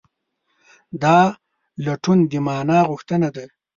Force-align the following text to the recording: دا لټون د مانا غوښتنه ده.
دا 1.01 1.17
لټون 1.85 2.19
د 2.31 2.33
مانا 2.45 2.79
غوښتنه 2.89 3.29
ده. 3.35 3.45